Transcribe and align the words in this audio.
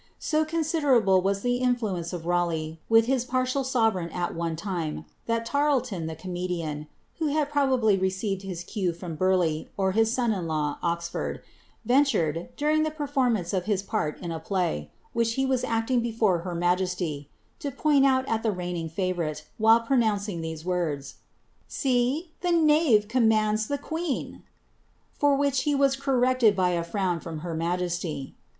So 0.17 0.43
considerable 0.43 1.21
was 1.21 1.43
the 1.43 1.59
inflnence 1.61 2.11
of 2.11 2.25
Raleigh 2.25 2.79
rtial 2.89 3.63
sovereign 3.63 4.09
at 4.09 4.33
one 4.33 4.55
time, 4.55 5.05
that 5.27 5.45
Tarleton, 5.45 6.07
the 6.07 6.15
comedian, 6.15 6.87
who 7.19 7.27
ly 7.31 7.93
received 8.01 8.41
his 8.41 8.63
cue 8.63 8.93
from 8.93 9.13
Burleigh 9.13 9.65
or 9.77 9.91
his 9.91 10.11
son 10.11 10.33
in 10.33 10.47
law, 10.47 10.79
Oxford, 10.81 11.43
uring 11.87 12.83
the 12.83 12.89
performance 12.89 13.53
of 13.53 13.65
his 13.65 13.83
part 13.83 14.19
in 14.21 14.31
a 14.31 14.39
play, 14.39 14.89
which 15.13 15.33
he 15.33 15.45
was 15.45 15.63
re 15.63 16.11
her 16.19 16.55
majesty, 16.55 17.29
to 17.59 17.69
point 17.69 18.03
at 18.03 18.41
the 18.41 18.51
reigning 18.51 18.89
fiivourite 18.89 19.43
while 19.59 19.81
pro 19.81 19.97
hese 19.99 20.65
words, 20.65 21.17
^See, 21.69 22.29
the 22.41 22.51
knave 22.51 23.07
commands 23.07 23.67
the 23.67 23.77
queen 23.77 24.31
P 24.31 24.41
for 25.13 25.37
nras 25.37 25.99
corrected 25.99 26.55
by 26.55 26.69
a 26.69 26.83
frown 26.83 27.19
from 27.19 27.41
her 27.41 27.53
majesty.' 27.53 28.33